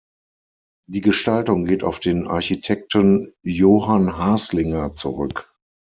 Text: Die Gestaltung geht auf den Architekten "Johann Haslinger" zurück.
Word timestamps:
Die 0.87 1.01
Gestaltung 1.01 1.63
geht 1.65 1.83
auf 1.83 1.99
den 1.99 2.25
Architekten 2.27 3.31
"Johann 3.43 4.17
Haslinger" 4.17 4.93
zurück. 4.93 5.47